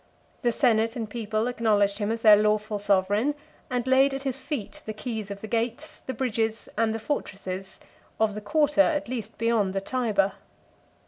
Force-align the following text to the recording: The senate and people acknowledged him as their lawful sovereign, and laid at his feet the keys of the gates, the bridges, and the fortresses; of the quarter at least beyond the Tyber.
The 0.41 0.51
senate 0.51 0.95
and 0.95 1.07
people 1.07 1.45
acknowledged 1.45 1.99
him 1.99 2.11
as 2.11 2.21
their 2.21 2.35
lawful 2.35 2.79
sovereign, 2.79 3.35
and 3.69 3.85
laid 3.85 4.15
at 4.15 4.23
his 4.23 4.39
feet 4.39 4.81
the 4.87 4.93
keys 4.95 5.29
of 5.29 5.41
the 5.41 5.47
gates, 5.47 5.99
the 5.99 6.15
bridges, 6.15 6.67
and 6.75 6.91
the 6.91 6.97
fortresses; 6.97 7.79
of 8.19 8.33
the 8.33 8.41
quarter 8.41 8.81
at 8.81 9.07
least 9.09 9.37
beyond 9.37 9.75
the 9.75 9.81
Tyber. 9.81 10.31